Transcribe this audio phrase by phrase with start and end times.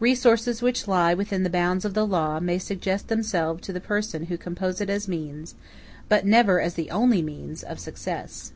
[0.00, 4.28] Resources which lie within the bounds of the law may suggest themselves to the persons
[4.28, 5.54] who compose it as means,
[6.10, 8.52] but never as the only means, of success.